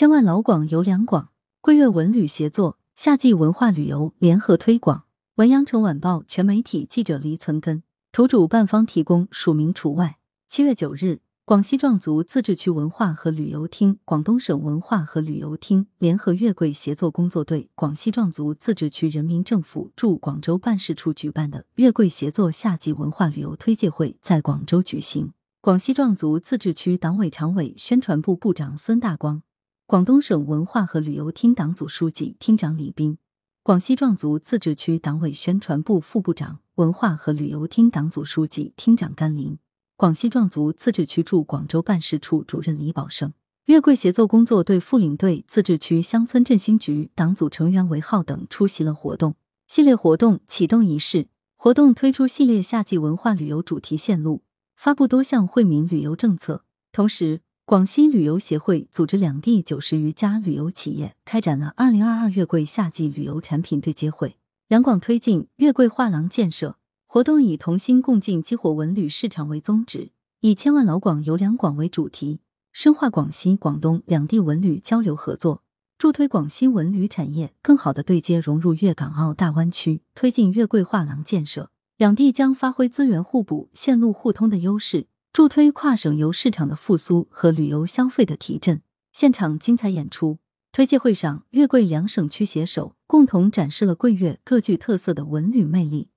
[0.00, 1.28] 千万老广游两广，
[1.60, 5.04] 桂粤文旅协作，夏季文化旅游联合推广。
[5.34, 10.16] 文阳城晚报全媒体记者黎存根，图主办方提供，署名除外。
[10.48, 11.20] 七月九日。
[11.44, 25.34] 广西壮族自治区文化和旅游厅、广东省文化和旅游厅联合粤桂协作工作队、广西壮族自治区人民政府驻广州办事处举办的粤桂协作夏季文化旅游推介会在广州举行。
[25.60, 29.42] 广西壮族自治区党委常委、宣传部部长孙大光，
[29.90, 33.18] 广东省文化和旅游厅党组书记、厅长李斌，
[33.64, 39.58] 广西壮族自治区党委宣传部副部长、文化和旅游厅党组书记、厅长甘霖。
[39.96, 43.32] 广西壮族自治区驻广州办事处主任李宝胜，
[43.64, 49.34] 粤桂协作工作队副领队、自治区乡村振兴局党组成员韦浩等出席了活动。
[49.66, 54.44] 系列活动启动仪式，活动推出系列夏季文化旅游主题线路，
[54.76, 56.62] 发布多项惠民旅游政策。
[56.92, 64.36] 同时，广西旅游协会组织两地九十余家旅游企业开展了二零二二粤桂夏季旅游产品对接会。
[64.66, 66.74] 两广推进粤桂画廊建设。
[67.06, 72.40] 活动以同心共进激活文旅市场为宗旨，以千万老广游两广为主题，
[72.72, 75.62] 深化广西、广东两地文旅交流合作，
[75.96, 81.70] 助推广西文旅产业更好的对接融入粤港澳大湾区，推进粤桂画廊建设。
[81.96, 88.82] 两地将发挥资源互补、线路互通的优势，助推跨省游市场的复苏和旅游消费的提振。
[89.12, 90.38] 现场精彩演出，
[90.72, 96.08] 推介会上，粤桂两省区携手共同展示了桂粤各具特色的文旅魅力。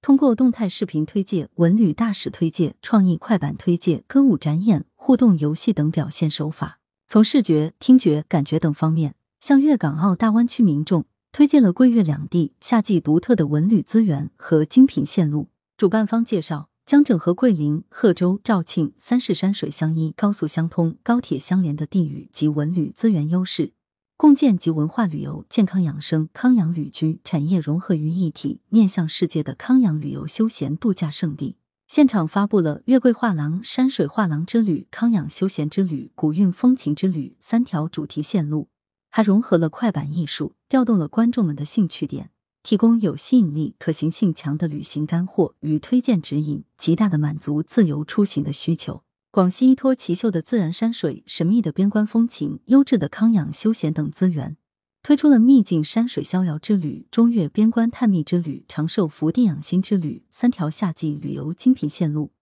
[0.00, 15.48] 通过动态视频推介、文旅大使推介、创意快板推介、歌舞展演、互动游戏等表现手法，从视觉、听觉、感觉等方面，向粤港澳大湾区民众推荐了桂粤两地夏季独特的文旅资源和精品线路。
[15.76, 23.74] 主办方介绍，将整合桂林、贺州、肇庆三市山水相依、高速相通、高铁相连的地域及文旅资源优势。
[24.16, 31.54] 共建集文化旅游、健康养生、康养旅居产业融合于一体，面向世界的康养旅游休闲度假胜地。
[31.86, 38.66] 现场发布了月桂画廊、山水画廊之旅、康养休闲之旅、古韵风情之旅三条主题线路，
[39.10, 42.32] 还融合了快板艺术，调动了观众们的兴趣点，
[42.62, 49.02] 提供有吸引力、可行性强的旅行干货与推荐指引，极大的满足自由出行的需求。
[49.30, 54.56] 广西依托奇秀的自然山水、神秘的边关风情、优质的康养休闲等资源，
[55.02, 62.32] 推出了秘境山水逍遥之旅、中越边关探秘之旅、长寿福地养心之旅三条夏季旅游精品线路，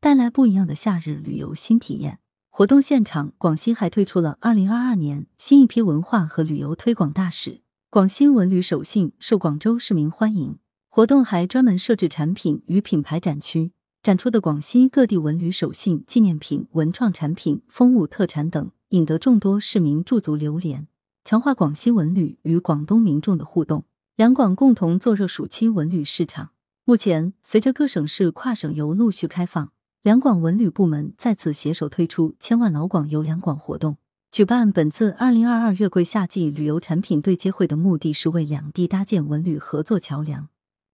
[0.00, 2.18] 带来不一样的夏日旅游新体验。
[2.48, 7.60] 活动现场，广西还推出了二零二二年新一批文化和旅游推广大使——
[7.90, 10.58] 广西文旅首信，受广州市民欢迎。
[10.90, 13.72] 活动还专门设置产品与品牌展区。
[14.02, 20.86] 展出的广西各地文旅手信、纪念品、文创产品、风物特产等，引得众多市民驻足流连，
[21.24, 23.86] 强化广西文旅与广东民众的互动。
[24.16, 26.50] 两广共同做热暑期文旅市场。
[26.84, 29.72] 目前，随着各省市跨省游陆续开放，
[30.02, 33.96] 两广文旅部门再次携手推出“千万老广游两广”活动。
[34.30, 40.48] 举办本次二零二二粤桂夏季旅游产品对接会的目的是为两地搭建文旅合作桥梁。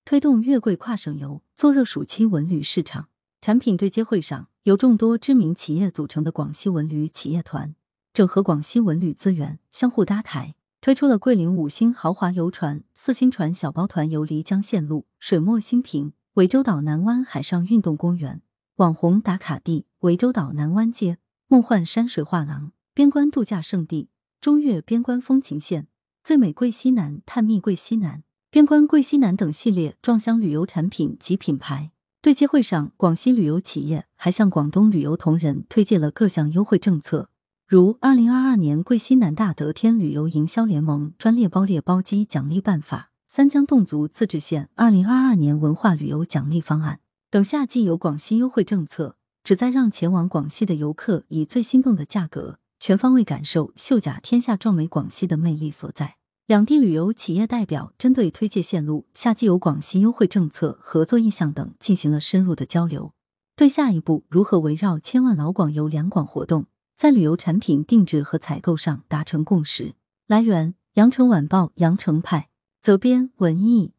[0.04, 3.08] 推动粤桂跨省游，做热暑期文旅市场。
[3.40, 7.74] 产品对接会上，由众多知名企业组成的广西文旅企业团，
[8.14, 18.40] 整合广西文旅资源，相互搭台，推出了桂林五星豪华游船、四星船小包团游漓江线路、水墨新平、涠洲岛南湾海上运动公园、
[18.76, 21.18] 网红打卡地涠洲岛南湾街、
[21.48, 24.08] 梦幻山水画廊、边关度假胜地、
[24.40, 25.88] 中越边关风情线、
[26.22, 28.22] 最美桂西南、探秘桂西南。
[28.52, 31.90] 边关桂西南等系列壮乡旅游产品及品牌
[32.22, 37.30] 对接会上，广西旅游企业还向广东旅游同仁推荐了各项优惠政策，
[37.66, 56.16] 如二零二二年桂西南大德天旅游营销联盟专列包列包机奖励办法、三江侗族自治县二零二二年文化旅游奖励方案等夏季游广西优惠政策，旨在让前往广西的游客以最心动的价格，全方位感受秀甲天下壮美广西的魅力所在。
[56.44, 63.14] 两地旅游企业代表针对推介线路、夏季游广西优惠政策、合作意向等进行了深入的交流，
[63.56, 69.94] 对下一步如何围绕“千万老广游两广”活动，在旅游产品定制和采购上达成共识。
[70.26, 72.50] 来源：羊城晚报羊城派，
[72.82, 73.94] 责编：文艺。